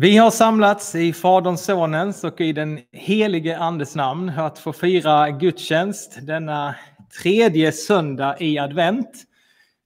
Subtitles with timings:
[0.00, 4.72] Vi har samlats i Faderns, Sonens och i den helige Andes namn för att få
[4.72, 6.74] fira gudstjänst denna
[7.22, 9.10] tredje söndag i advent.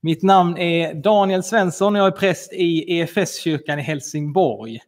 [0.03, 4.81] Mitt namn är Daniel Svensson och jag är präst i EFS-kyrkan i Helsingborg.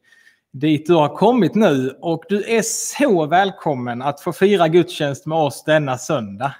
[0.52, 5.38] Dit du har kommit nu och du är så välkommen att få fira gudstjänst med
[5.38, 6.54] oss denna söndag.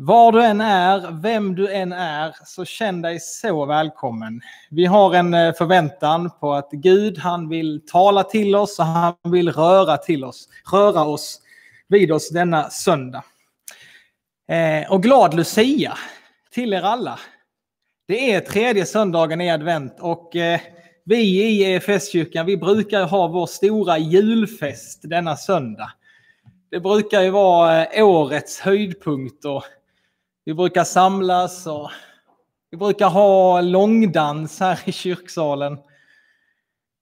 [0.00, 4.40] Var du än är, vem du än är, så känn dig så välkommen.
[4.70, 9.14] Vi har en eh, förväntan på att Gud, han vill tala till oss och han
[9.22, 11.40] vill röra till oss, röra oss
[11.88, 13.24] vid oss denna söndag.
[14.48, 15.98] Eh, och glad Lucia
[16.50, 17.18] till er alla.
[18.08, 20.60] Det är tredje söndagen i advent och eh,
[21.04, 25.92] vi i EFS-kyrkan, vi brukar ha vår stora julfest denna söndag.
[26.70, 29.64] Det brukar ju vara eh, årets höjdpunkt och
[30.48, 31.90] vi brukar samlas och
[32.70, 35.78] vi brukar ha långdans här i kyrksalen.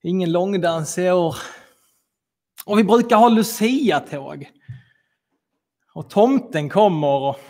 [0.03, 1.37] Ingen långdans i år.
[2.65, 4.51] Och vi brukar ha Lucia-tåg.
[5.95, 7.41] Och tomten kommer och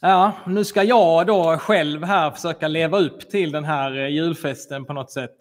[0.00, 4.84] Ja, nu ska jag då själv här försöka leva upp till den här eh, julfesten
[4.84, 5.36] på något sätt.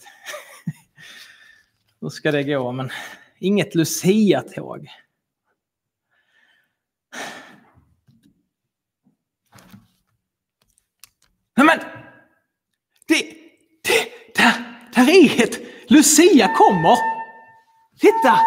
[2.02, 2.72] Hur ska det gå?
[2.72, 2.89] Men
[3.39, 4.89] inget Lucia-tåg.
[11.55, 11.80] Nej men!
[13.08, 13.23] Det,
[13.83, 14.44] det,
[15.04, 15.59] här är ett!
[15.88, 16.98] Lucia kommer!
[18.02, 18.40] Titta!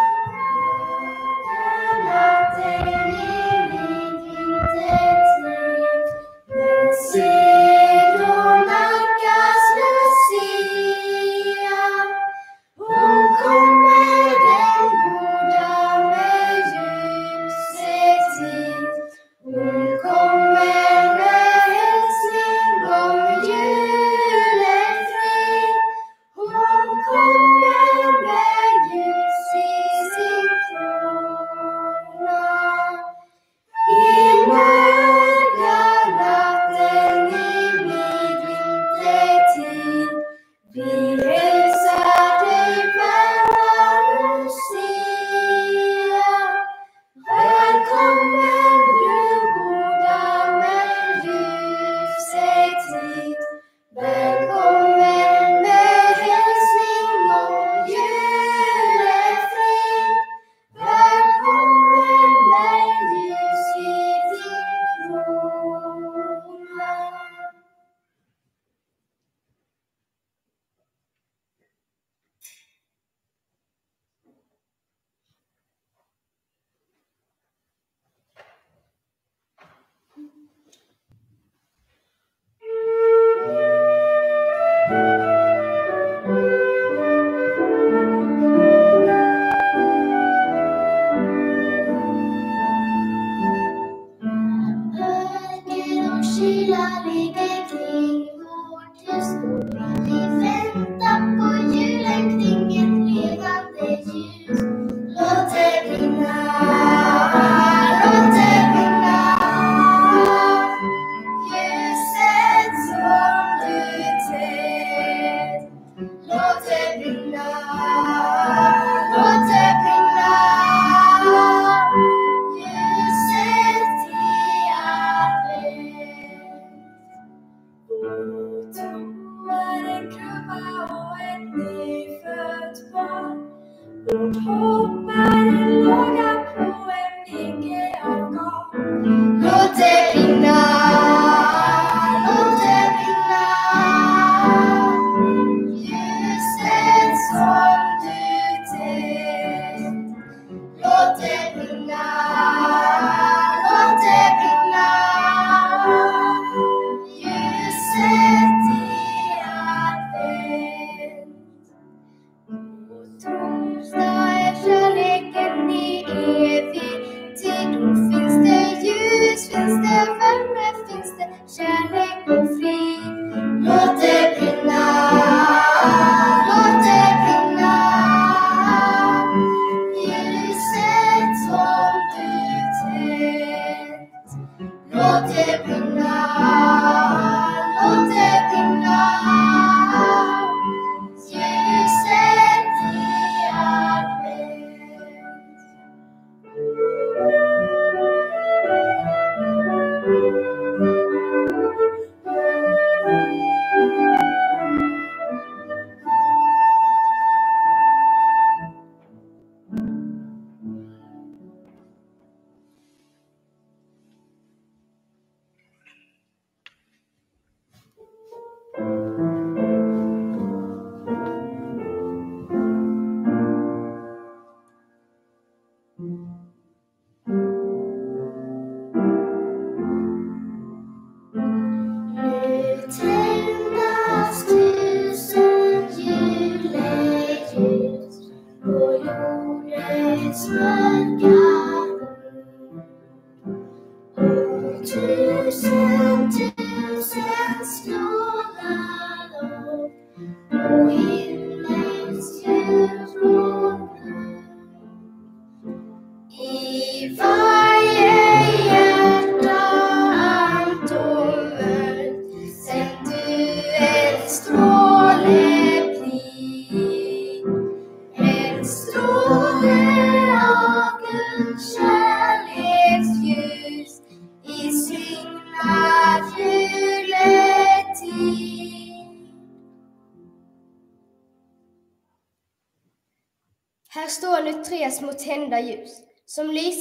[240.59, 241.56] good God.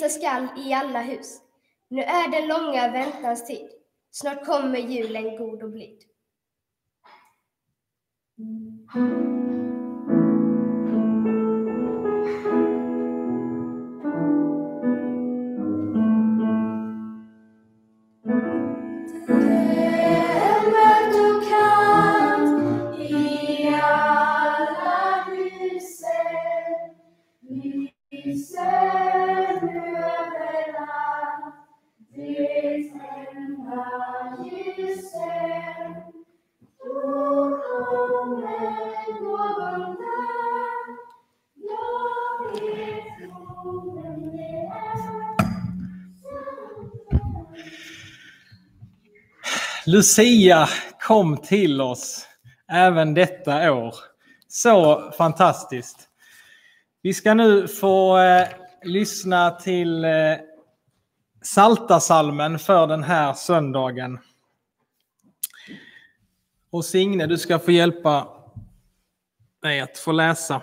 [0.05, 1.41] Lysa skall i alla hus.
[1.87, 3.69] Nu är den långa väntans tid,
[4.11, 5.99] snart kommer julen god och blid.
[49.87, 52.27] Lucia kom till oss
[52.71, 53.95] även detta år.
[54.47, 56.09] Så fantastiskt.
[57.01, 58.47] Vi ska nu få eh,
[58.83, 60.11] lyssna till eh,
[61.41, 64.19] Saltasalmen för den här söndagen.
[66.69, 68.27] Och Signe, du ska få hjälpa
[69.63, 70.61] mig att få läsa.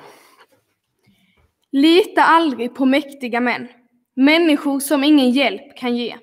[1.72, 3.68] Lita aldrig på mäktiga män,
[4.14, 6.16] människor som ingen hjälp kan ge.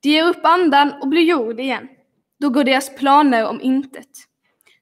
[0.00, 1.88] De ger upp andan och blir jord igen.
[2.38, 4.10] Då går deras planer om intet.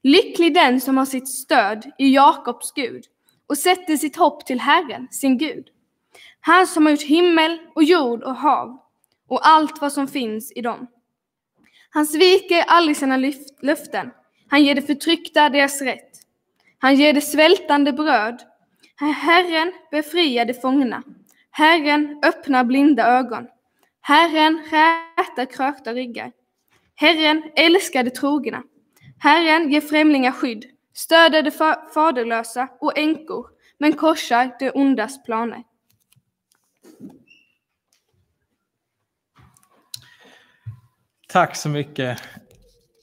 [0.03, 3.05] Lycklig den som har sitt stöd i Jakobs Gud
[3.47, 5.67] och sätter sitt hopp till Herren, sin Gud.
[6.41, 8.79] Han som har gjort himmel och jord och hav
[9.29, 10.87] och allt vad som finns i dem.
[11.91, 13.17] Han sviker aldrig sina
[13.61, 14.11] löften.
[14.49, 16.11] Han ger de förtryckta deras rätt.
[16.79, 18.43] Han ger de svältande bröd.
[18.97, 21.03] Herren befriar de fångna.
[21.50, 23.47] Herren öppnar blinda ögon.
[24.00, 26.33] Herren rätar krökta ryggar.
[26.94, 28.62] Herren älskar de trogna.
[29.19, 30.64] Herren ger främlingar skydd,
[30.94, 31.50] stöder de
[31.94, 33.46] faderlösa och änkor,
[33.79, 35.62] men korsar de ondas planer.
[41.28, 42.23] Tack så mycket.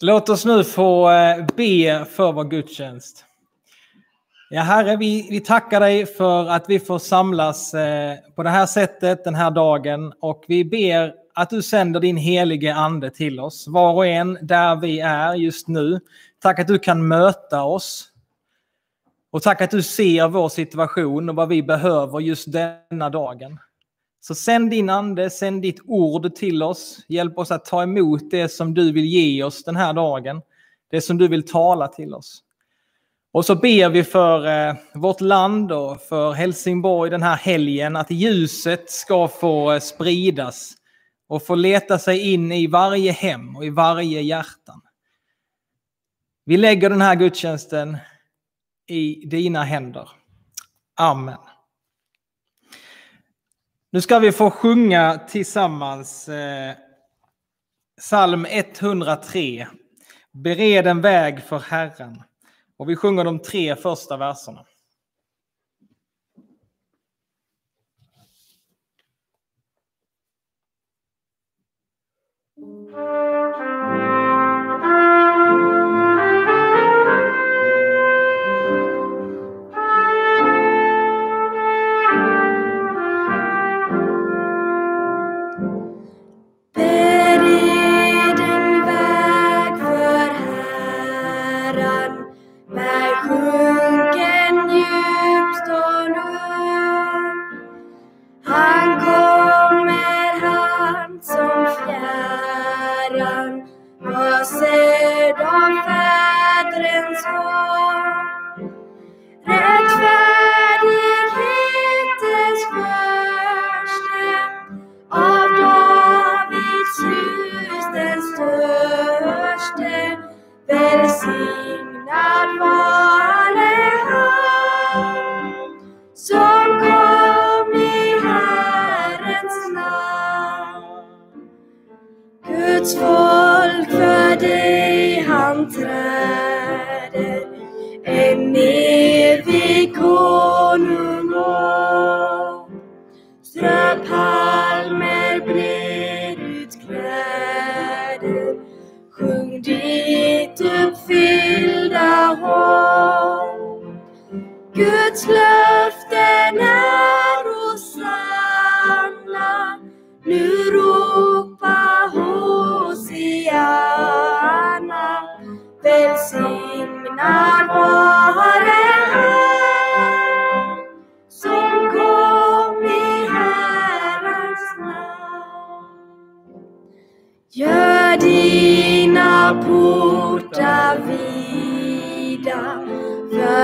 [0.01, 3.25] Låt oss nu få eh, be för vår gudstjänst.
[4.50, 8.66] Ja, Herre, vi, vi tackar dig för att vi får samlas eh, på det här
[8.66, 13.68] sättet den här dagen och vi ber att du sänder din helige ande till oss,
[13.68, 16.00] var och en där vi är just nu.
[16.40, 18.08] Tack att du kan möta oss.
[19.32, 23.60] Och tack att du ser vår situation och vad vi behöver just denna dagen.
[24.22, 27.06] Så sänd din ande, sänd ditt ord till oss.
[27.08, 30.42] Hjälp oss att ta emot det som du vill ge oss den här dagen.
[30.92, 32.44] Det som du vill tala till oss.
[33.34, 38.12] Och så ber vi för eh, vårt land och för Helsingborg den här helgen att
[38.12, 40.78] ljuset ska få eh, spridas
[41.32, 44.82] och få leta sig in i varje hem och i varje hjärtan.
[46.46, 47.98] Vi lägger den här gudstjänsten
[48.88, 50.10] i dina händer.
[50.96, 51.38] Amen.
[53.92, 56.74] Nu ska vi få sjunga tillsammans eh,
[58.00, 59.68] psalm 103.
[60.32, 62.24] Bered en väg för Herren.
[62.78, 64.66] Och vi sjunger de tre första verserna.
[72.94, 73.71] 了。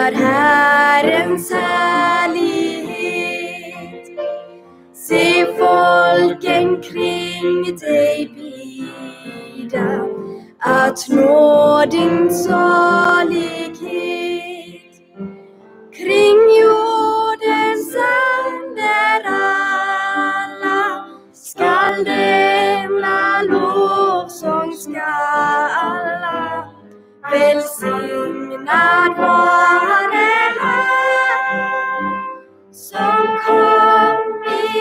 [0.08, 2.88] För Herrens härlighet.
[4.94, 10.06] Se folken kring dig bida
[10.60, 13.82] att nå din salighet.
[15.98, 26.68] Kring jordens änder alla skall denna lovsång skalla.
[27.32, 29.57] Välsignad var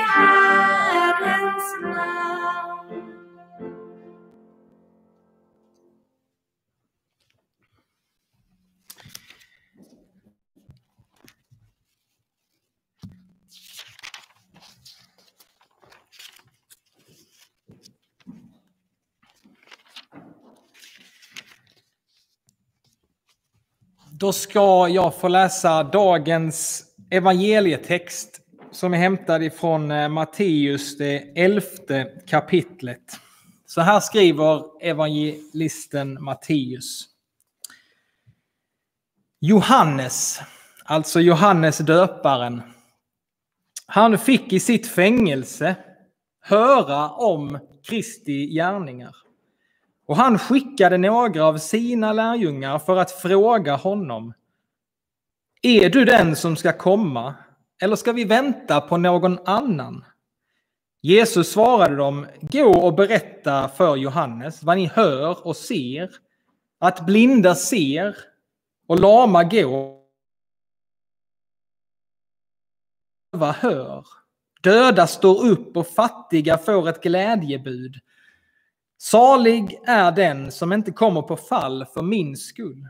[0.09, 2.07] Herrens namn.
[24.19, 28.41] Då ska jag få läsa dagens evangelietext
[28.77, 33.21] som är hämtad ifrån eh, Matteus, det elfte kapitlet.
[33.67, 37.09] Så här skriver evangelisten Matteus.
[39.41, 40.41] Johannes,
[40.85, 42.63] alltså Johannes döparen,
[43.87, 45.77] han fick i sitt fängelse
[46.41, 49.17] höra om Kristi gärningar.
[50.07, 54.35] Och han skickade några av sina lärjungar för att fråga honom.
[55.63, 57.35] Är du den som ska komma
[57.83, 60.05] eller ska vi vänta på någon annan?
[61.01, 66.11] Jesus svarade dem, gå och berätta för Johannes vad ni hör och ser,
[66.79, 68.17] att blinda ser
[68.87, 69.97] och lama går.
[73.37, 74.07] döva hör?
[74.63, 77.95] Döda står upp och fattiga får ett glädjebud.
[78.99, 82.89] Salig är den som inte kommer på fall för min skull.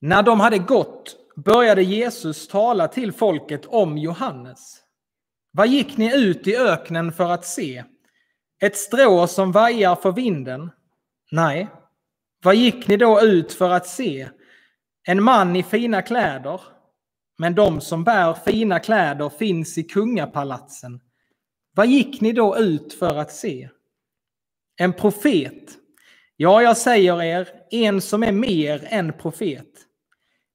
[0.00, 4.78] När de hade gått började Jesus tala till folket om Johannes.
[5.52, 7.84] Vad gick ni ut i öknen för att se?
[8.62, 10.70] Ett strå som vajar för vinden?
[11.30, 11.68] Nej.
[12.44, 14.28] Vad gick ni då ut för att se?
[15.08, 16.60] En man i fina kläder?
[17.38, 21.00] Men de som bär fina kläder finns i kungapalatsen.
[21.74, 23.68] Vad gick ni då ut för att se?
[24.76, 25.78] En profet?
[26.36, 29.68] Ja, jag säger er, en som är mer än profet.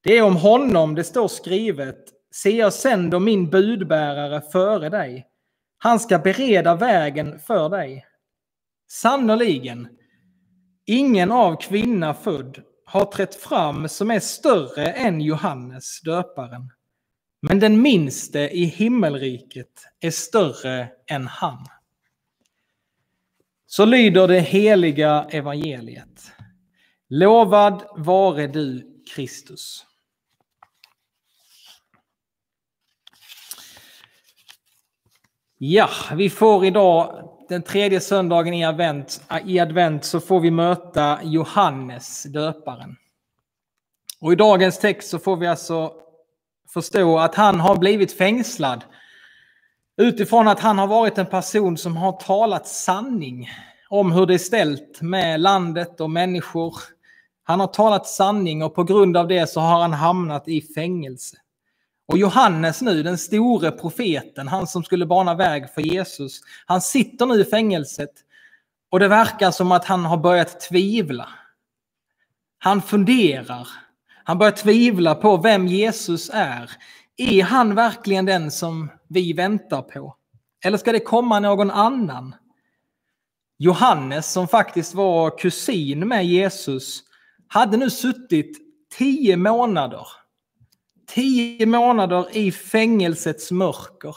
[0.08, 1.98] Det är om honom det står skrivet,
[2.30, 5.26] se jag sänder min budbärare före dig.
[5.78, 8.06] Han ska bereda vägen för dig.
[8.90, 9.88] Sannerligen,
[10.86, 16.72] ingen av kvinna född har trätt fram som är större än Johannes döparen.
[17.42, 21.66] Men den minste i himmelriket är större än han.
[23.66, 26.32] Så lyder det heliga evangeliet.
[27.08, 29.84] Lovad vare du, Kristus.
[35.60, 41.18] Ja, vi får idag den tredje söndagen i advent, i advent så får vi möta
[41.22, 42.96] Johannes döparen.
[44.20, 45.92] Och i dagens text så får vi alltså
[46.72, 48.84] förstå att han har blivit fängslad
[49.96, 53.50] utifrån att han har varit en person som har talat sanning
[53.88, 56.74] om hur det är ställt med landet och människor.
[57.42, 61.36] Han har talat sanning och på grund av det så har han hamnat i fängelse.
[62.08, 67.26] Och Johannes nu, den store profeten, han som skulle bana väg för Jesus, han sitter
[67.26, 68.12] nu i fängelset
[68.90, 71.28] och det verkar som att han har börjat tvivla.
[72.58, 73.68] Han funderar.
[74.24, 76.70] Han börjar tvivla på vem Jesus är.
[77.16, 80.16] Är han verkligen den som vi väntar på?
[80.64, 82.34] Eller ska det komma någon annan?
[83.58, 87.02] Johannes, som faktiskt var kusin med Jesus,
[87.48, 88.58] hade nu suttit
[88.98, 90.06] tio månader.
[91.08, 94.16] Tio månader i fängelsets mörker.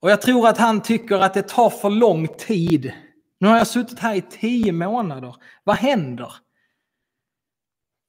[0.00, 2.92] Och jag tror att han tycker att det tar för lång tid
[3.40, 5.36] Nu har jag suttit här i tio månader.
[5.64, 6.32] Vad händer?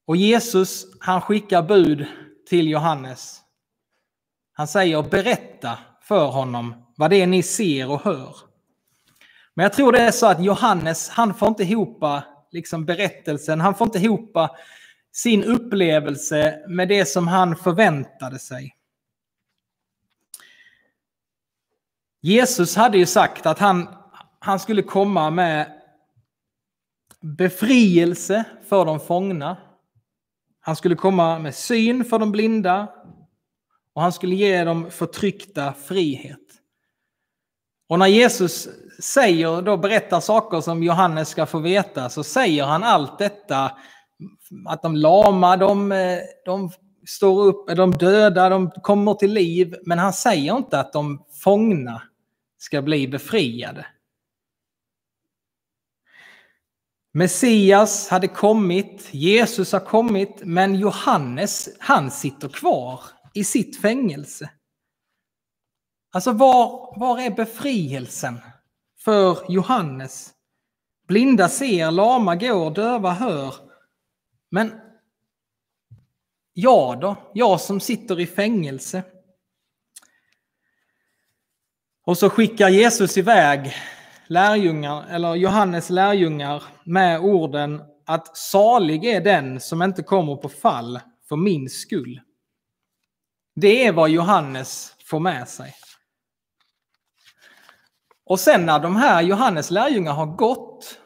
[0.07, 2.05] Och Jesus, han skickar bud
[2.49, 3.41] till Johannes.
[4.53, 8.35] Han säger berätta för honom vad det är ni ser och hör.
[9.53, 12.03] Men jag tror det är så att Johannes, han får inte ihop
[12.51, 14.37] liksom berättelsen, han får inte ihop
[15.11, 18.75] sin upplevelse med det som han förväntade sig.
[22.21, 23.87] Jesus hade ju sagt att han,
[24.39, 25.81] han skulle komma med
[27.21, 29.57] befrielse för de fångna.
[30.59, 32.87] Han skulle komma med syn för de blinda
[33.93, 36.39] och han skulle ge de förtryckta frihet.
[37.87, 38.67] Och när Jesus
[38.99, 43.71] säger, då berättar saker som Johannes ska få veta, så säger han allt detta
[44.65, 46.71] att de lama, de, eh, de
[47.07, 49.75] står upp, eh, de döda, de kommer till liv.
[49.85, 52.01] Men han säger inte att de fångna
[52.57, 53.85] ska bli befriade.
[57.13, 62.99] Messias hade kommit, Jesus har kommit, men Johannes, han sitter kvar
[63.33, 64.49] i sitt fängelse.
[66.13, 68.39] Alltså var, var är befrielsen
[68.99, 70.31] för Johannes?
[71.07, 73.70] Blinda ser, lama går, döva hör.
[74.51, 74.81] Men
[76.53, 77.15] jag då?
[77.33, 79.03] Jag som sitter i fängelse.
[82.03, 83.73] Och så skickar Jesus iväg
[84.27, 90.99] lärjungar, eller Johannes lärjungar med orden att salig är den som inte kommer på fall
[91.29, 92.21] för min skull.
[93.55, 95.73] Det är vad Johannes får med sig.
[98.25, 100.99] Och sen när de här Johannes lärjungar har gått,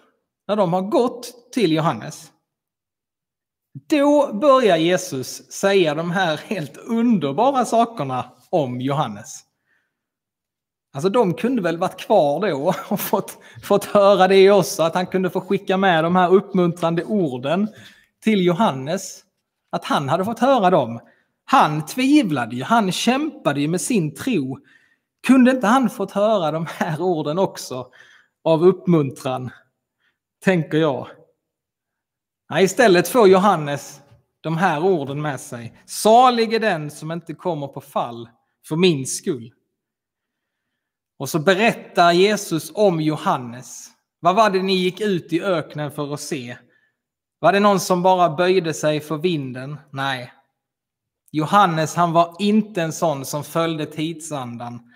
[0.47, 2.31] när de har gått till Johannes,
[3.89, 9.41] då börjar Jesus säga de här helt underbara sakerna om Johannes.
[10.93, 15.07] Alltså de kunde väl varit kvar då och fått, fått höra det också, att han
[15.07, 17.67] kunde få skicka med de här uppmuntrande orden
[18.23, 19.21] till Johannes.
[19.71, 20.99] Att han hade fått höra dem.
[21.45, 24.59] Han tvivlade ju, han kämpade ju med sin tro.
[25.27, 27.88] Kunde inte han fått höra de här orden också
[28.43, 29.49] av uppmuntran?
[30.43, 31.07] Tänker jag.
[32.49, 34.01] Nej, istället får Johannes
[34.41, 35.81] de här orden med sig.
[35.86, 38.29] Salig är den som inte kommer på fall
[38.67, 39.53] för min skull.
[41.19, 43.88] Och så berättar Jesus om Johannes.
[44.19, 46.58] Vad var det ni gick ut i öknen för att se?
[47.39, 49.77] Var det någon som bara böjde sig för vinden?
[49.89, 50.34] Nej.
[51.31, 54.91] Johannes, han var inte en sån som följde tidsandan.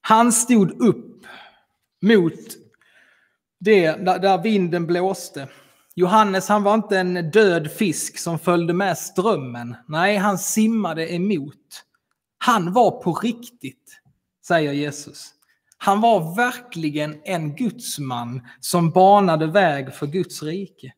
[0.00, 1.26] Han stod upp
[2.02, 2.40] mot
[3.60, 5.48] det där vinden blåste.
[5.98, 9.76] Johannes, han var inte en död fisk som följde med strömmen.
[9.88, 11.84] Nej, han simmade emot.
[12.38, 14.00] Han var på riktigt
[14.48, 15.30] säger Jesus.
[15.78, 20.92] Han var verkligen en gudsman som banade väg för Guds rike.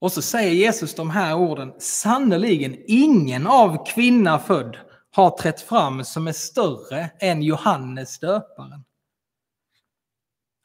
[0.00, 4.76] Och så säger Jesus de här orden, sannerligen ingen av kvinna född
[5.10, 8.84] har trätt fram som är större än Johannes döparen.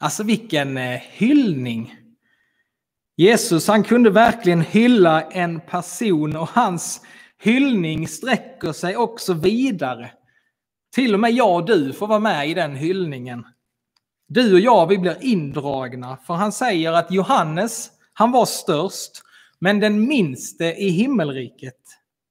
[0.00, 2.07] Alltså vilken eh, hyllning!
[3.20, 7.00] Jesus han kunde verkligen hylla en person och hans
[7.38, 10.10] hyllning sträcker sig också vidare
[10.94, 13.46] till och med jag och du får vara med i den hyllningen.
[14.28, 19.22] Du och jag, vi blir indragna, för han säger att Johannes, han var störst,
[19.58, 21.80] men den minste i himmelriket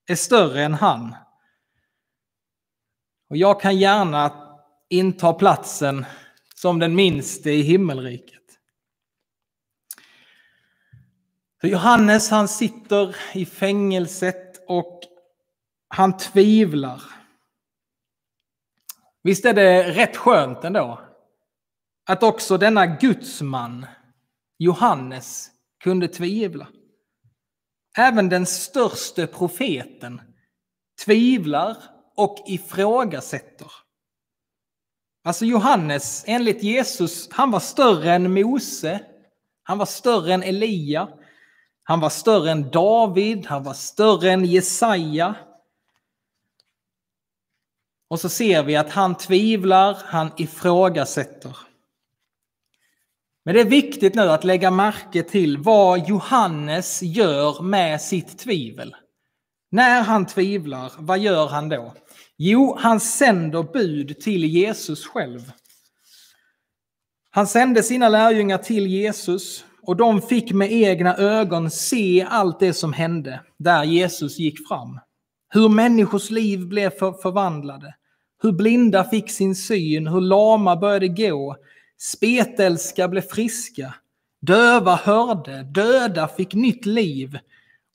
[0.09, 1.15] är större än han.
[3.29, 4.31] Och jag kan gärna
[4.89, 6.05] inta platsen
[6.55, 8.36] som den minste i himmelriket.
[11.61, 15.01] Så Johannes han sitter i fängelset och
[15.87, 17.01] han tvivlar.
[19.23, 21.01] Visst är det rätt skönt ändå?
[22.09, 23.85] Att också denna gudsman,
[24.57, 25.51] Johannes,
[25.83, 26.67] kunde tvivla.
[27.97, 30.21] Även den störste profeten
[31.05, 31.77] tvivlar
[32.15, 33.71] och ifrågasätter.
[35.23, 39.05] Alltså Johannes, enligt Jesus, han var större än Mose,
[39.63, 41.09] han var större än Elia,
[41.89, 45.35] han var större än David, han var större än Jesaja,
[48.09, 51.57] och så ser vi att han tvivlar, han ifrågasätter.
[53.45, 58.95] Men det är viktigt nu att lägga märke till vad Johannes gör med sitt tvivel.
[59.71, 61.93] När han tvivlar, vad gör han då?
[62.37, 65.51] Jo, han sänder bud till Jesus själv.
[67.29, 72.73] Han sände sina lärjungar till Jesus och de fick med egna ögon se allt det
[72.73, 74.99] som hände där Jesus gick fram.
[75.49, 77.95] Hur människors liv blev för förvandlade.
[78.41, 81.55] Hur blinda fick sin syn, hur lama började gå.
[81.97, 83.95] Spetälska blev friska.
[84.41, 87.37] Döva hörde, döda fick nytt liv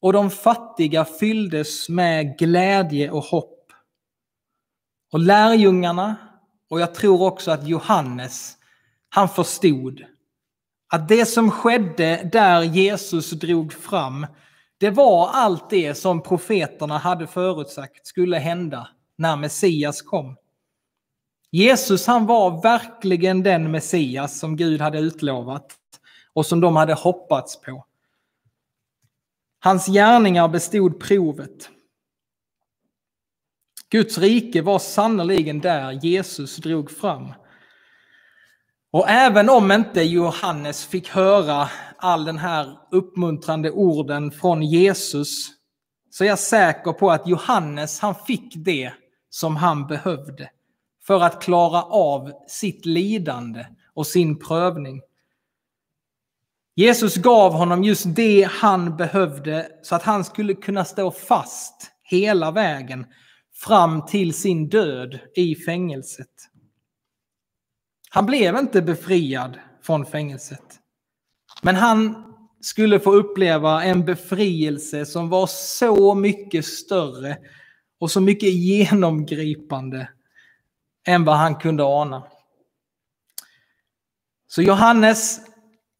[0.01, 3.73] och de fattiga fylldes med glädje och hopp.
[5.13, 6.17] Och lärjungarna,
[6.71, 8.57] och jag tror också att Johannes,
[9.09, 10.05] han förstod
[10.93, 14.27] att det som skedde där Jesus drog fram,
[14.79, 20.37] det var allt det som profeterna hade förutsagt skulle hända när Messias kom.
[21.51, 25.77] Jesus han var verkligen den Messias som Gud hade utlovat
[26.33, 27.87] och som de hade hoppats på.
[29.61, 31.71] Hans gärningar bestod provet.
[33.89, 37.33] Guds rike var sannerligen där Jesus drog fram.
[38.93, 45.49] Och även om inte Johannes fick höra all den här uppmuntrande orden från Jesus
[46.11, 48.93] så är jag säker på att Johannes han fick det
[49.31, 50.51] som han behövde
[51.07, 55.01] för att klara av sitt lidande och sin prövning.
[56.75, 62.51] Jesus gav honom just det han behövde så att han skulle kunna stå fast hela
[62.51, 63.07] vägen
[63.55, 66.52] fram till sin död i fängelset.
[68.15, 70.79] Han blev inte befriad från fängelset.
[71.63, 72.25] Men han
[72.61, 77.39] skulle få uppleva en befrielse som var så mycket större
[78.01, 80.09] och så mycket genomgripande
[81.07, 82.27] än vad han kunde ana.
[84.47, 85.41] Så Johannes,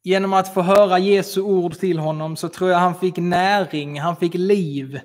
[0.03, 4.17] genom att få höra Jesu ord till honom så tror jag han fick näring, han
[4.17, 5.01] fick liv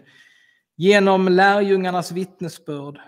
[0.75, 2.99] genom lärjungarnas vittnesbörd.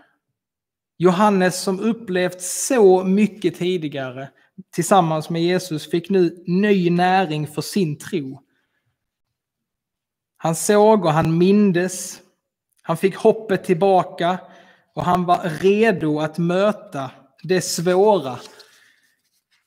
[1.01, 4.29] Johannes som upplevt så mycket tidigare
[4.73, 8.43] tillsammans med Jesus fick nu ny näring för sin tro.
[10.37, 12.19] Han såg och han mindes.
[12.81, 14.39] Han fick hoppet tillbaka
[14.95, 17.11] och han var redo att möta
[17.43, 18.39] det svåra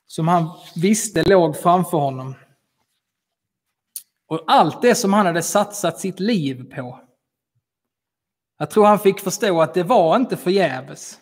[0.06, 2.34] som han visste låg framför honom.
[4.26, 7.00] Och allt det som han hade satsat sitt liv på.
[8.58, 11.18] Jag tror han fick förstå att det var inte förgäves.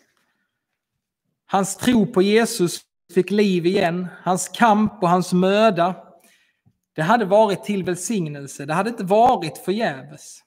[1.51, 2.81] Hans tro på Jesus
[3.13, 4.07] fick liv igen.
[4.23, 5.95] Hans kamp och hans möda.
[6.95, 8.65] Det hade varit till välsignelse.
[8.65, 10.39] Det hade inte varit förgäves.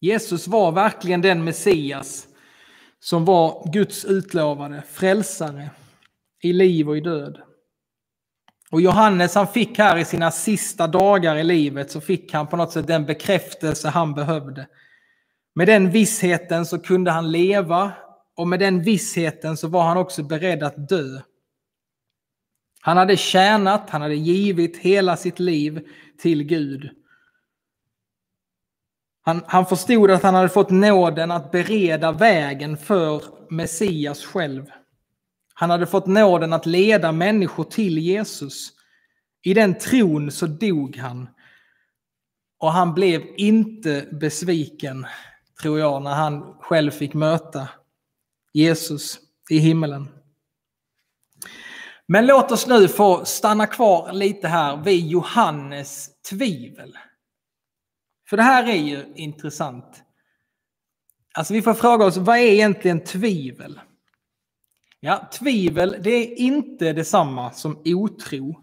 [0.00, 2.26] Jesus var verkligen den Messias
[2.98, 5.70] som var Guds utlovade frälsare
[6.42, 7.40] i liv och i död.
[8.70, 12.56] Och Johannes han fick här i sina sista dagar i livet så fick han på
[12.56, 14.66] något sätt den bekräftelse han behövde.
[15.58, 17.92] Med den vissheten så kunde han leva
[18.36, 21.20] och med den vissheten så var han också beredd att dö.
[22.80, 25.86] Han hade tjänat, han hade givit hela sitt liv
[26.18, 26.90] till Gud.
[29.22, 34.66] Han, han förstod att han hade fått nåden att bereda vägen för Messias själv.
[35.54, 38.72] Han hade fått nåden att leda människor till Jesus.
[39.42, 41.28] I den tron så dog han.
[42.58, 45.06] Och han blev inte besviken,
[45.62, 47.68] tror jag, när han själv fick möta
[48.52, 49.18] Jesus
[49.50, 50.08] i himmelen.
[52.08, 56.98] Men låt oss nu få stanna kvar lite här vid Johannes tvivel.
[58.28, 60.02] För det här är ju intressant.
[61.34, 63.80] Alltså vi får fråga oss, vad är egentligen tvivel?
[65.00, 68.60] Ja, tvivel det är inte detsamma som otro.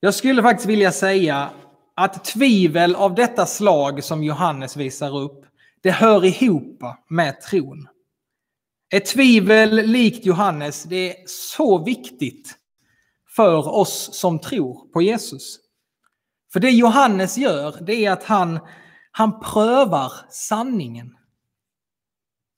[0.00, 1.50] Jag skulle faktiskt vilja säga
[1.98, 5.44] att tvivel av detta slag som Johannes visar upp,
[5.82, 7.88] det hör ihop med tron.
[8.92, 12.54] Ett tvivel likt Johannes, det är så viktigt
[13.36, 15.58] för oss som tror på Jesus.
[16.52, 18.60] För det Johannes gör, det är att han,
[19.10, 21.16] han prövar sanningen.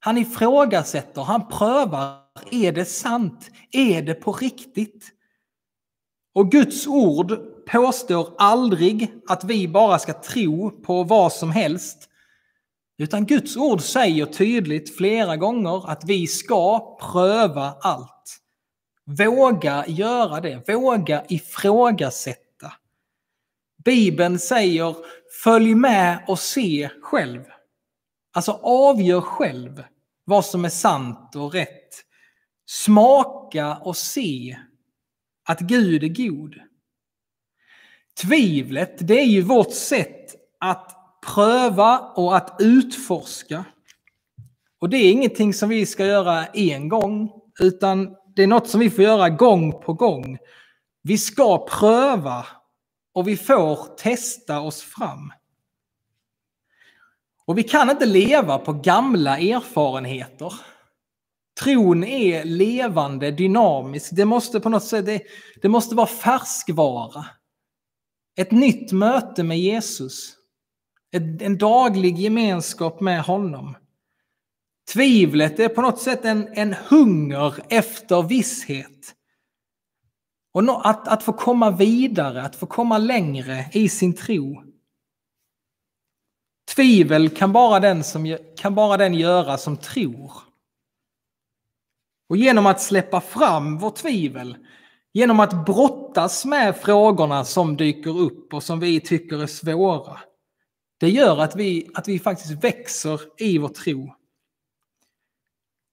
[0.01, 2.21] Han ifrågasätter, han prövar.
[2.51, 3.51] Är det sant?
[3.73, 5.11] Är det på riktigt?
[6.35, 7.39] Och Guds ord
[7.73, 12.09] påstår aldrig att vi bara ska tro på vad som helst.
[12.99, 18.41] Utan Guds ord säger tydligt flera gånger att vi ska pröva allt.
[19.07, 22.73] Våga göra det, våga ifrågasätta.
[23.85, 24.97] Bibeln säger
[25.45, 27.43] följ med och se själv.
[28.33, 29.85] Alltså avgör själv
[30.25, 32.05] vad som är sant och rätt.
[32.67, 34.59] Smaka och se
[35.49, 36.70] att Gud är god.
[38.23, 40.97] Tvivlet, det är ju vårt sätt att
[41.35, 43.65] pröva och att utforska.
[44.81, 48.81] Och det är ingenting som vi ska göra en gång, utan det är något som
[48.81, 50.39] vi får göra gång på gång.
[51.03, 52.47] Vi ska pröva
[53.15, 55.33] och vi får testa oss fram.
[57.45, 60.53] Och vi kan inte leva på gamla erfarenheter.
[61.61, 64.11] Tron är levande, dynamisk.
[64.13, 65.23] Det måste på något sätt, det,
[65.63, 67.27] det måste vara färskvara.
[68.41, 70.37] Ett nytt möte med Jesus.
[71.41, 73.77] En daglig gemenskap med honom.
[74.93, 79.15] Tvivlet är på något sätt en, en hunger efter visshet.
[80.53, 84.63] Och att, att få komma vidare, att få komma längre i sin tro.
[86.75, 90.33] Tvivel kan bara den, som, kan bara den göra som tror.
[92.29, 94.57] Och genom att släppa fram vårt tvivel,
[95.13, 100.21] genom att brottas med frågorna som dyker upp och som vi tycker är svåra,
[100.99, 104.15] det gör att vi, att vi faktiskt växer i vår tro.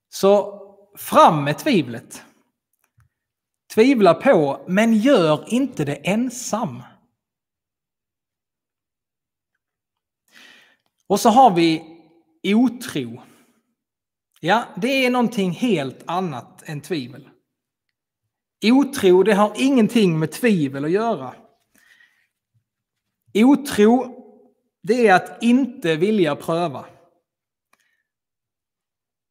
[0.09, 0.61] Så
[0.97, 2.23] fram med tvivlet.
[3.73, 6.83] Tvivla på, men gör inte det ensam.
[11.07, 11.83] Och så har vi
[12.43, 13.21] otro.
[14.39, 17.29] Ja, det är någonting helt annat än tvivel.
[18.71, 21.35] Otro, det har ingenting med tvivel att göra.
[23.33, 24.05] Otro,
[24.83, 26.85] det är att inte vilja pröva.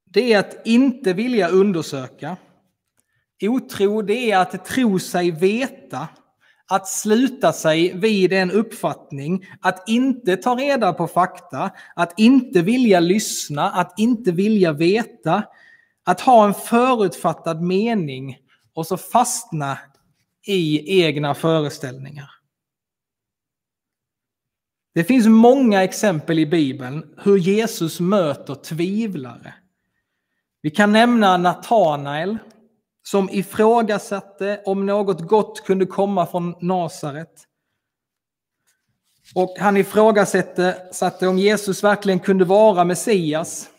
[0.05, 2.37] Det är att inte vilja undersöka.
[3.43, 6.09] Otro, det är att tro sig veta
[6.69, 13.01] att sluta sig vid en uppfattning, att inte ta reda på fakta, att inte vilja
[13.01, 15.43] lyssna, att inte vilja veta,
[16.05, 18.39] att ha en förutfattad mening
[18.77, 19.79] och så fastna
[20.47, 22.31] i egna föreställningar.
[24.95, 29.55] Det finns många exempel i Bibeln hur Jesus möter tvivlare.
[30.63, 32.39] Vi kan nämna Natanael
[33.03, 37.45] som ifrågasatte om något gott kunde komma från Nasaret.
[39.35, 43.71] Och han ifrågasatte om Jesus verkligen kunde vara Messias.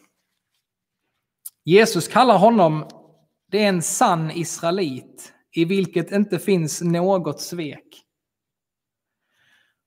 [1.64, 2.88] Jesus kallar honom
[3.52, 8.04] det är en sann israelit i vilket inte finns något svek.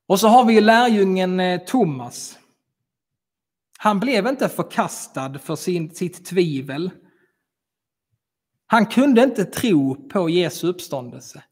[0.07, 2.39] Och så har vi lärjungen eh, Thomas.
[3.79, 6.91] Han blev inte förkastad för sin, sitt tvivel
[8.73, 11.43] han kunde inte tro på Jesu uppståndelse.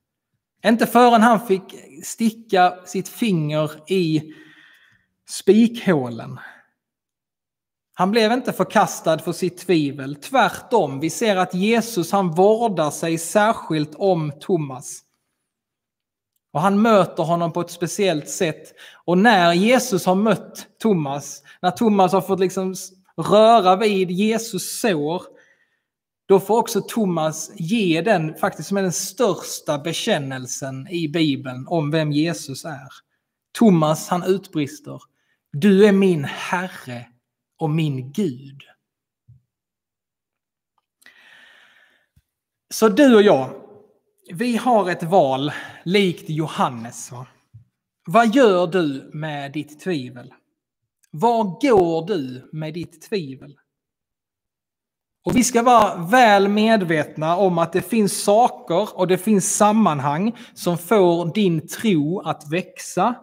[0.67, 1.63] Inte förrän han fick
[2.05, 4.33] sticka sitt finger i
[5.29, 6.39] spikhålen.
[7.99, 10.17] Han blev inte förkastad för sitt tvivel.
[10.17, 15.01] Tvärtom, vi ser att Jesus han vårdar sig särskilt om Thomas.
[16.53, 18.75] Och han möter honom på ett speciellt sätt.
[19.05, 22.75] Och när Jesus har mött Thomas, när Thomas har fått liksom
[23.17, 25.23] röra vid Jesus sår,
[26.29, 31.91] då får också Thomas ge den faktiskt som är den största bekännelsen i Bibeln om
[31.91, 32.89] vem Jesus är.
[33.59, 35.01] Thomas han utbrister
[35.53, 37.07] Du är min Herre
[37.59, 38.63] och min Gud.
[42.71, 43.51] Så du och jag,
[44.33, 45.53] vi har ett val
[45.85, 47.13] likt Johannes.
[47.13, 47.27] Va?
[48.07, 50.35] Vad gör du med ditt tvivel?
[51.11, 53.59] Var går du med ditt tvivel?
[55.25, 60.37] Och vi ska vara väl medvetna om att det finns saker och det finns sammanhang
[60.55, 63.15] som får din tro att växa.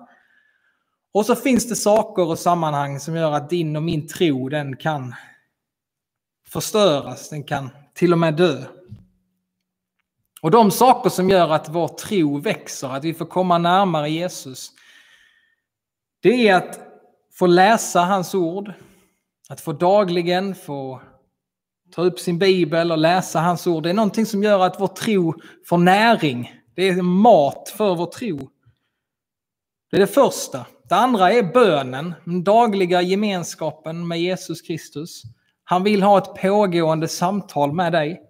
[1.16, 4.76] Och så finns det saker och sammanhang som gör att din och min tro den
[4.76, 5.16] kan
[6.48, 8.64] förstöras, den kan till och med dö.
[10.42, 14.72] Och de saker som gör att vår tro växer, att vi får komma närmare Jesus,
[16.20, 16.80] det är att
[17.34, 18.74] få läsa hans ord,
[19.50, 21.02] att få dagligen få
[21.92, 23.84] ta upp sin bibel och läsa hans ord.
[23.84, 25.34] Det är någonting som gör att vår tro
[25.66, 26.62] får näring.
[26.74, 28.50] Det är mat för vår tro.
[29.92, 30.66] Det är det första.
[30.90, 35.24] Det andra är bönen, den dagliga gemenskapen med Jesus Kristus.
[35.64, 38.22] Han vill ha ett pågående samtal med dig.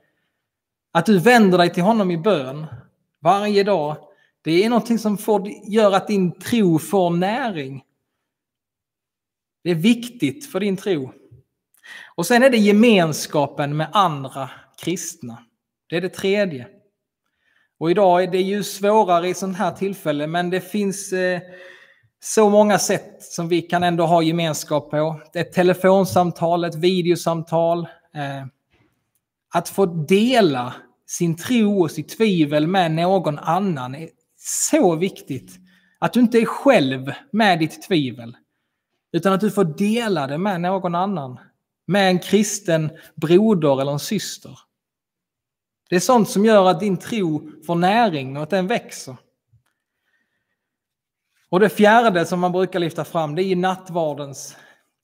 [0.91, 2.65] Att du vänder dig till honom i bön
[3.20, 3.98] varje dag,
[4.41, 7.84] det är någonting som får, gör att din tro får näring.
[9.63, 11.12] Det är viktigt för din tro.
[12.15, 14.50] Och sen är det gemenskapen med andra
[14.84, 15.38] kristna.
[15.89, 16.68] Det är det tredje.
[17.78, 21.41] Och idag är det ju svårare i sånt här tillfälle, men det finns eh,
[22.27, 25.21] så många sätt som vi kan ändå ha gemenskap på.
[25.33, 27.88] Ett telefonsamtal, ett videosamtal.
[28.13, 28.45] Eh,
[29.53, 30.73] att få dela
[31.07, 35.51] sin tro och sitt tvivel med någon annan är så viktigt.
[35.99, 38.38] Att du inte är själv med ditt tvivel,
[39.11, 41.39] utan att du får dela det med någon annan
[41.88, 44.59] med en kristen broder eller en syster.
[45.89, 49.15] Det är sånt som gör att din tro får näring och att den växer.
[51.49, 54.58] Och det fjärde som man brukar lyfta fram det är nattvardens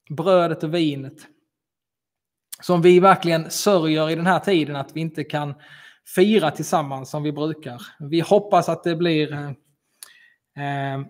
[0.10, 1.28] brödet och vinet.
[2.62, 5.54] som vi verkligen sörjer i den här tiden att vi inte kan
[6.16, 7.82] fira tillsammans som vi brukar.
[8.00, 9.50] Vi hoppas att det blir eh,
[10.66, 11.02] eh,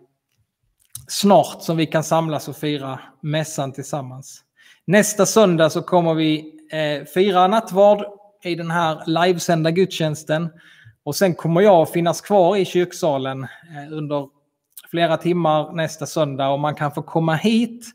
[1.08, 4.44] snart som vi kan samlas och fira mässan tillsammans.
[4.86, 8.06] Nästa söndag så kommer vi eh, fira nattvard
[8.44, 10.50] i den här livesända gudstjänsten.
[11.04, 14.30] Och sen kommer jag finnas kvar i kyrksalen eh, under
[14.92, 17.86] flera timmar nästa söndag och man kan få komma hit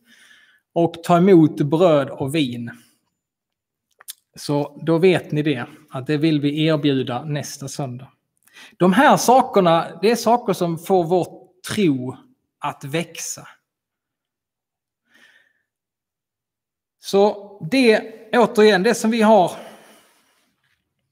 [0.72, 2.70] och ta emot bröd och vin.
[4.36, 8.12] Så då vet ni det, att det vill vi erbjuda nästa söndag.
[8.76, 12.16] De här sakerna, det är saker som får vår tro
[12.58, 13.48] att växa.
[16.98, 19.52] Så det, återigen, det som vi har.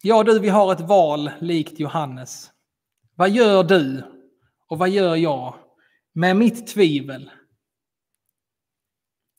[0.02, 2.50] Ja du, vi har ett val likt Johannes.
[3.14, 4.02] Vad gör du
[4.68, 5.54] och vad gör jag
[6.14, 7.30] med mitt tvivel?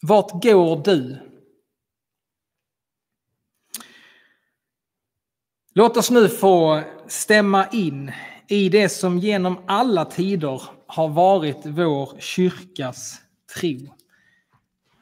[0.02, 1.18] Vart går du?
[5.74, 8.12] Låt oss nu få stämma in
[8.48, 13.22] i det som genom alla tider har varit vår kyrkas
[13.60, 13.96] tro.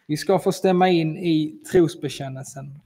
[0.08, 2.80] Vi ska få stämma in i trosbekännelsen.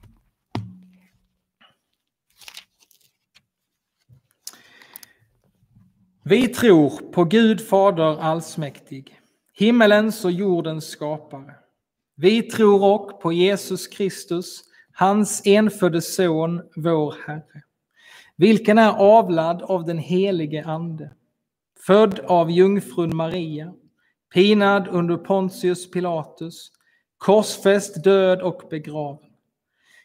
[6.28, 9.20] Vi tror på Gud Fader allsmäktig,
[9.52, 11.54] himmelens och jordens skapare.
[12.16, 14.60] Vi tror också på Jesus Kristus,
[14.92, 17.62] hans enfödde son, vår Herre,
[18.36, 21.10] vilken är avlad av den helige Ande,
[21.86, 23.74] född av jungfrun Maria,
[24.34, 26.72] pinad under Pontius Pilatus,
[27.18, 29.30] korsfäst, död och begraven,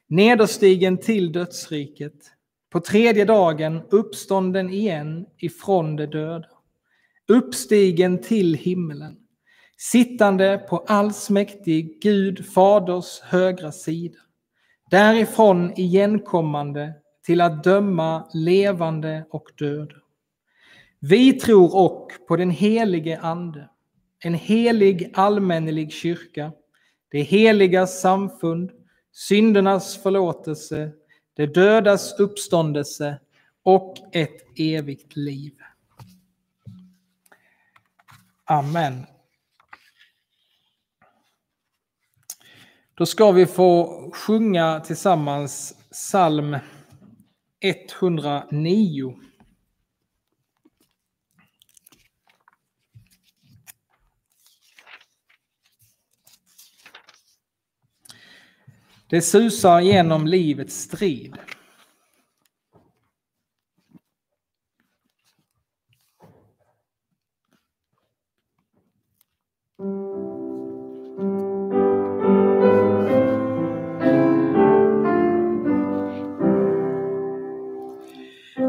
[0.07, 2.31] nederstigen till dödsriket,
[2.73, 6.47] på tredje dagen uppstånden igen ifrån de döda,
[7.27, 9.15] uppstigen till himmelen,
[9.77, 14.17] sittande på allsmäktig Gud Faders högra sida,
[14.91, 16.93] därifrån igenkommande
[17.25, 19.95] till att döma levande och döda.
[20.99, 23.69] Vi tror och på den helige Ande,
[24.19, 26.51] en helig allmännelig kyrka,
[27.11, 28.71] det heliga samfund,
[29.11, 30.91] syndernas förlåtelse,
[31.33, 33.19] det dödas uppståndelse
[33.63, 35.53] och ett evigt liv.
[38.45, 39.05] Amen.
[42.95, 46.57] Då ska vi få sjunga tillsammans psalm
[47.59, 49.19] 109.
[59.13, 61.37] Det susar genom livets strid.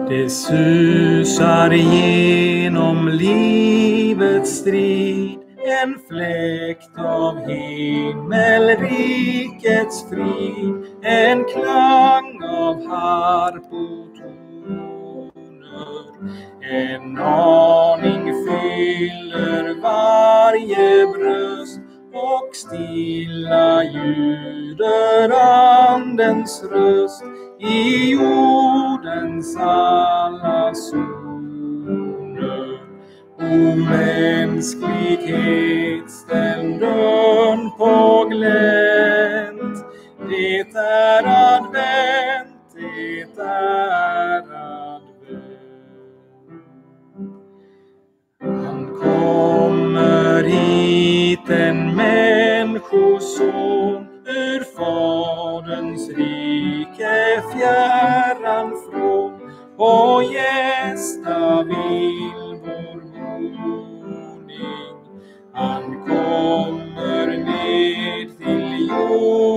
[0.08, 5.33] Det susar genom livets strid
[5.82, 14.44] en fläkt av himmelrikets frid, en klang av harpotoner.
[16.70, 21.80] En aning fyller varje bröst
[22.12, 25.32] och stilla ljuder
[25.94, 27.24] andens röst
[27.60, 31.23] i jordens alla zoner.
[33.50, 35.30] O mänsklighet,
[36.10, 39.84] ställ dörren på glänt.
[40.28, 41.24] Det är
[41.56, 43.24] advent, det är
[44.16, 45.04] advent.
[48.40, 59.32] Han kommer hit, en människoson ur Faderns rike fjärran från
[59.76, 62.33] och gästa vid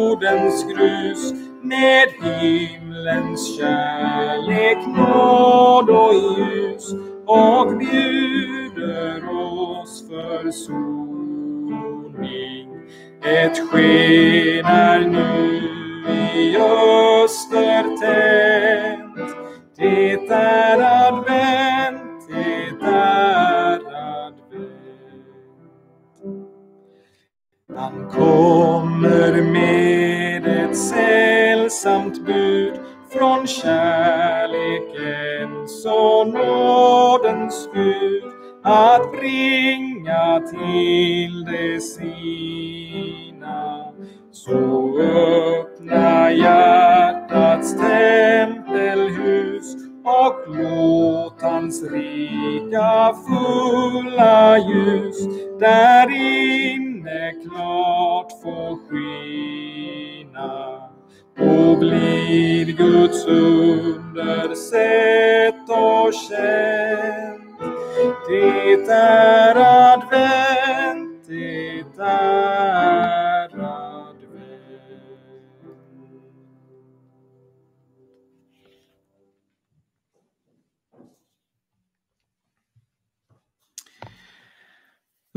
[0.08, 1.34] jordens grus
[1.64, 6.94] med himlens kärlek, nåd och ljus
[7.26, 10.78] och bjuder oss försoning.
[13.24, 15.62] Ett sken är nu
[16.14, 19.36] i öster tänt.
[19.78, 23.76] Det är advent, det är
[24.26, 24.78] advent.
[27.76, 29.97] Han kommer med
[30.78, 32.74] sällsamt bud
[33.14, 34.66] från kärlekens
[35.86, 38.24] och nådens Gud
[38.64, 42.67] att bringa till de sina.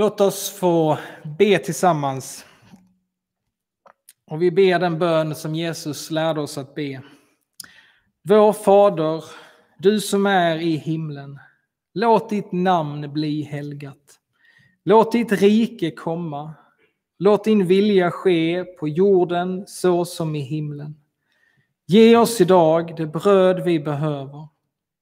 [0.01, 0.98] Låt oss få
[1.38, 2.44] be tillsammans.
[4.26, 7.03] Och vi ber den bön som Jesus lärde oss att be.
[8.22, 9.24] Vår Fader,
[9.78, 11.38] du som är i himlen.
[11.94, 14.18] Låt ditt namn bli helgat.
[14.84, 16.55] Låt ditt rike komma.
[17.18, 20.96] Låt din vilja ske på jorden så som i himlen.
[21.86, 24.48] Ge oss idag det bröd vi behöver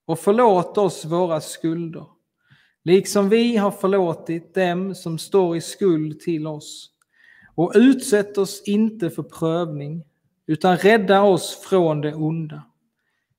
[0.06, 2.06] och förlåt oss våra skulder,
[2.88, 6.90] liksom vi har förlåtit dem som står i skuld till oss.
[7.54, 10.04] Och utsätt oss inte för prövning,
[10.46, 12.62] utan rädda oss från det onda.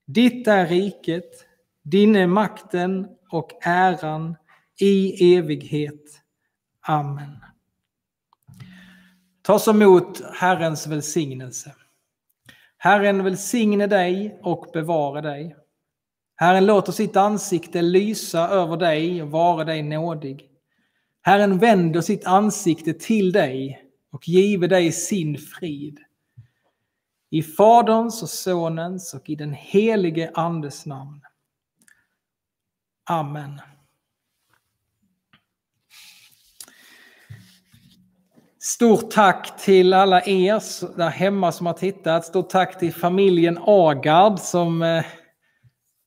[0.05, 1.45] Ditt är riket,
[1.83, 4.35] din är makten och äran
[4.79, 6.21] i evighet.
[6.81, 7.37] Amen.
[9.41, 11.75] Ta så emot Herrens välsignelse.
[12.77, 15.55] Herren välsigne dig och bevara dig.
[16.41, 20.49] Herren låter sitt ansikte lysa över dig och vara dig nådig.
[21.21, 25.99] Herren vänder sitt ansikte till dig och give dig sin frid.
[27.29, 31.21] I Faderns och Sonens och i den helige Andes namn.
[33.09, 33.61] Amen.
[38.59, 42.25] Stort tack till alla er där hemma som har tittat.
[42.25, 45.05] Stort tack till familjen Agard som eh,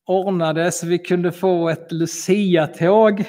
[0.06, 3.24] ordnade så vi kunde få ett Lucia-tåg.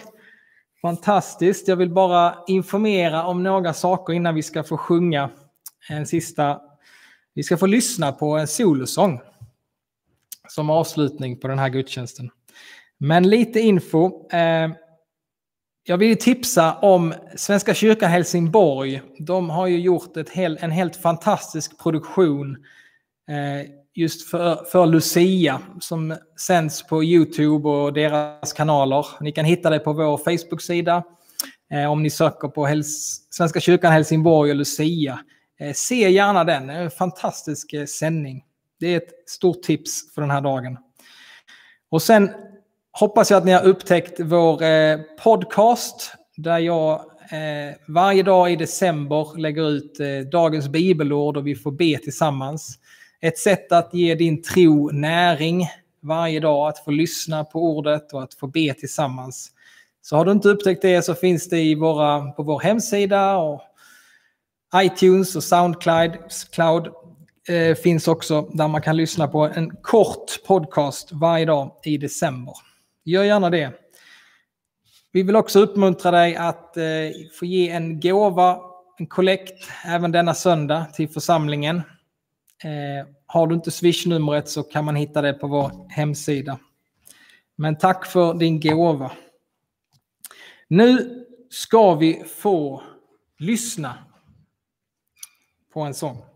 [0.81, 1.67] Fantastiskt.
[1.67, 5.29] Jag vill bara informera om några saker innan vi ska få sjunga
[5.89, 6.61] en sista.
[7.33, 9.21] Vi ska få lyssna på en solosång
[10.47, 12.29] som avslutning på den här gudstjänsten.
[12.97, 14.29] Men lite info.
[14.31, 14.71] Eh,
[15.83, 19.01] jag vill tipsa om Svenska kyrkan Helsingborg.
[19.19, 22.57] De har ju gjort ett hel, en helt fantastisk produktion
[23.29, 29.05] eh, just för, för Lucia som sänds på Youtube och deras kanaler.
[29.21, 31.03] Ni kan hitta det på vår Facebook-sida
[31.71, 35.19] eh, om ni söker på Hels Svenska kyrkan Helsingborg och Lucia.
[35.59, 38.43] Eh, se gärna den, det är en fantastisk eh, sändning.
[38.79, 40.77] Det är ett stort tips för den här dagen.
[41.89, 42.29] Och sen
[42.91, 46.93] hoppas jag att ni har upptäckt vår eh, podcast där jag
[47.31, 52.79] eh, varje dag i december lägger ut eh, dagens bibelord och vi får be tillsammans.
[53.23, 55.67] Ett sätt att ge din tro näring
[56.01, 59.51] varje dag, att få lyssna på ordet och att få be tillsammans.
[60.01, 63.61] Så har du inte upptäckt det så finns det i våra, på vår hemsida och
[64.75, 66.11] iTunes och Soundcloud
[66.51, 66.87] Cloud,
[67.47, 72.53] eh, finns också där man kan lyssna på en kort podcast varje dag i december.
[73.03, 73.71] Gör gärna det.
[75.11, 76.83] Vi vill också uppmuntra dig att eh,
[77.39, 78.59] få ge en gåva,
[78.97, 81.81] en kollekt, även denna söndag till församlingen.
[82.63, 86.59] Eh, har du inte swishnumret så kan man hitta det på vår hemsida.
[87.55, 89.11] Men tack för din gåva.
[90.67, 92.83] Nu ska vi få
[93.37, 93.97] lyssna
[95.73, 96.32] på en sång.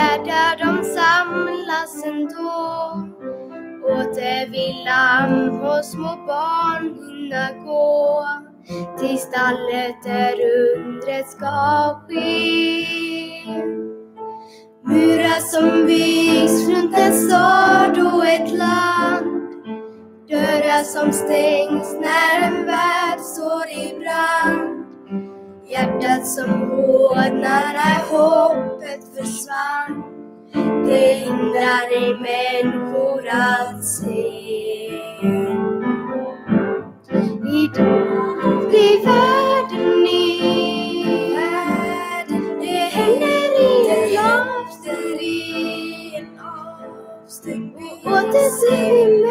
[0.00, 2.60] Är där de samlas ändå.
[3.84, 8.24] Åter vill lamm och små barn hinna gå.
[8.98, 10.34] Till stallet där
[10.76, 12.86] undret ska ske.
[14.84, 19.26] Murar som byggs runt en stad och ett land.
[20.28, 24.79] Dörrar som stängs när en värld står i brand.
[25.70, 30.02] Hjärtat som hårdnade, hoppet försvann.
[30.86, 34.22] Det hindrar ej människor att se.
[37.52, 40.26] Idag blir världen ny.
[42.60, 43.64] Det händer i
[43.94, 46.26] en avstängning.
[48.04, 49.29] Och åter ser vi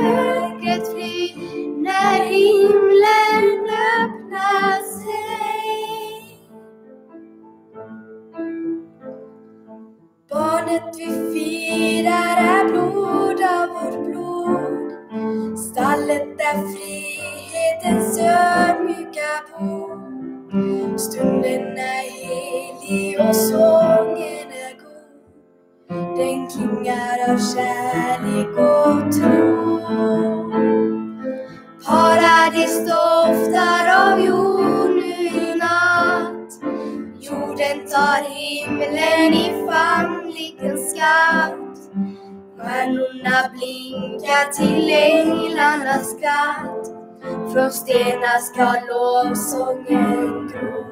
[10.70, 15.58] Barnet vi firar är blod av vårt blod.
[15.58, 20.98] Stallet där frihetens ödmjuka bor.
[20.98, 26.18] Stunden är helig och sången är god.
[26.18, 29.80] Den klingar av kärlek och tro.
[31.88, 36.52] Paradis doftar av jord nu i natt.
[37.20, 40.19] Jorden tar himlen i famn
[40.50, 41.56] lik en skatt.
[42.58, 46.88] Stjärnorna blinkar till änglarnas skratt.
[47.54, 50.86] Från stenar ska lovsången gro.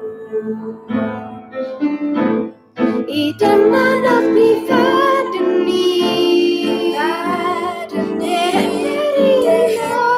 [3.08, 6.92] I denna natt blir världen ny.
[6.92, 8.58] Världen är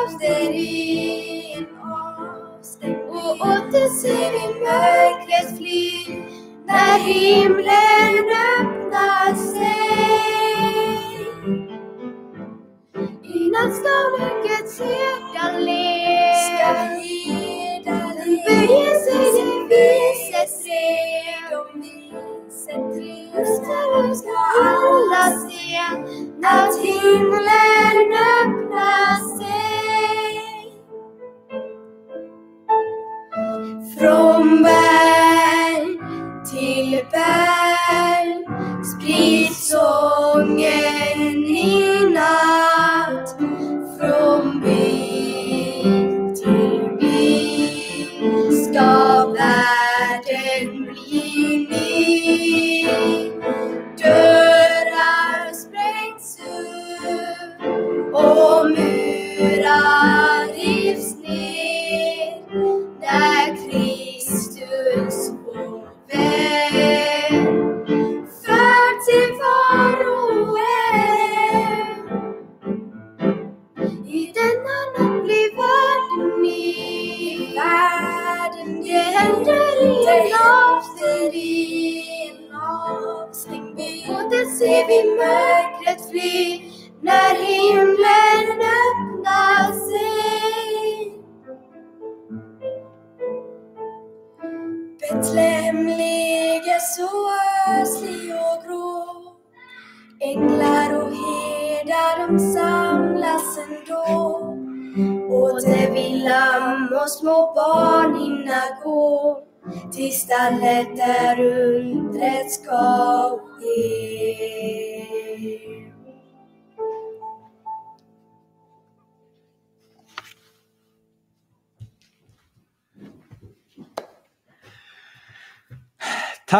[0.03, 1.66] avstängd
[3.09, 6.30] Och åter ser vi mörkret fly
[6.71, 8.14] när himlen
[8.59, 10.21] öppnar sig.
[13.23, 16.01] I natt ska mörkrets herdar le.
[18.47, 20.64] Böjer sig det visets
[22.91, 23.31] brev.
[24.09, 25.79] Nu ska alla se
[26.47, 30.41] att himlen öppnar sig.
[33.99, 34.89] From berg
[37.01, 38.41] till berg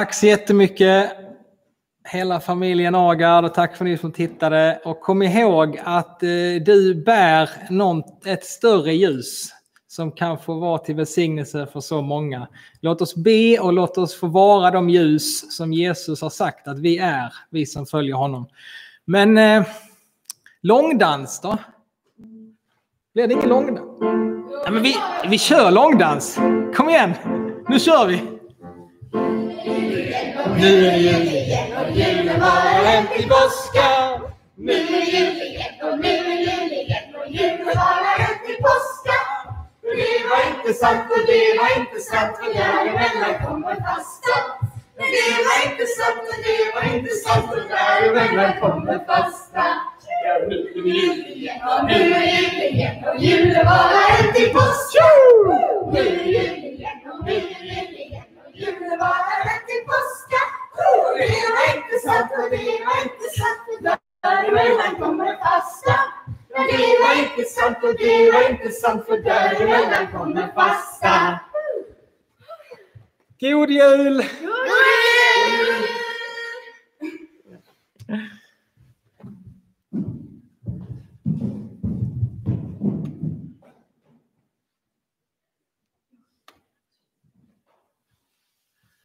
[0.01, 1.13] Tack så jättemycket
[2.09, 4.81] hela familjen Agard och tack för ni som tittade.
[4.85, 6.29] Och kom ihåg att eh,
[6.67, 9.49] du bär någon, ett större ljus
[9.89, 12.49] som kan få vara till välsignelse för så många.
[12.81, 16.79] Låt oss be och låt oss få vara de ljus som Jesus har sagt att
[16.79, 18.49] vi är, vi som följer honom.
[19.05, 19.67] Men eh,
[20.63, 21.59] långdans då?
[23.15, 23.89] Blir det ingen långdans?
[24.65, 24.95] Ja, men vi,
[25.29, 26.39] vi kör långdans!
[26.75, 27.13] Kom igen!
[27.69, 28.40] Nu kör vi!
[30.61, 33.89] Nu är det jul igen och julen var hänt i påska.
[34.57, 38.45] Nu är det jul igen och nu är det jul igen och julen var hänt
[38.53, 39.19] i påska.
[39.81, 44.37] För det var inte sant och det var inte sant och däremellan kommer fasta.
[44.97, 49.65] Men det var inte sant och det var inte sant och däremellan kommer fasta.
[50.25, 53.85] Ja, nu är det jul igen Och nu är det jul igen och julen var
[54.13, 55.07] hänt i påska.
[55.93, 58.00] Nu är det jul igen och nu är det jul igen
[58.61, 60.43] julen bara hänt i påska.
[60.87, 63.81] Och det var inte sant och det var inte sant och
[64.23, 65.97] däremellan kommer fasta.
[66.55, 71.41] Men det var inte sant och det var inte sant för däremellan kommer fasta.
[73.41, 74.17] God jul!
[74.41, 74.67] God
[78.09, 78.40] jul!